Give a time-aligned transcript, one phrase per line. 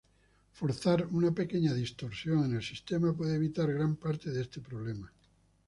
[0.53, 5.11] Forzar una pequeña distorsión en el sistema puede evitar gran parte de este problema.